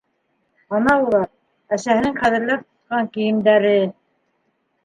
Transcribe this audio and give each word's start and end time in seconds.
Ана 0.77 0.95
улар, 1.01 1.27
әсәһенең 1.77 2.17
ҡәҙерләп 2.21 2.65
тотҡан 2.67 3.11
кейемдәре! 3.19 3.75